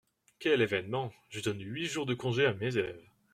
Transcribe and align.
Quel 0.39 0.63
événement! 0.63 1.13
je 1.29 1.41
donne 1.41 1.61
huit 1.61 1.85
jours 1.85 2.07
de 2.07 2.15
congé 2.15 2.47
à 2.47 2.55
mes 2.55 2.75
élèves!… 2.75 3.03